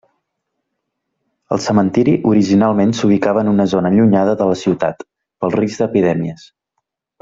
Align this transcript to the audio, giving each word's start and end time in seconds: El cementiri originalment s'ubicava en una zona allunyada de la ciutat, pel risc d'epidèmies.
El 1.55 1.61
cementiri 1.65 2.15
originalment 2.31 2.95
s'ubicava 3.01 3.45
en 3.45 3.53
una 3.55 3.69
zona 3.77 3.95
allunyada 3.95 4.37
de 4.43 4.51
la 4.53 4.59
ciutat, 4.67 5.09
pel 5.43 5.59
risc 5.61 5.85
d'epidèmies. 5.85 6.53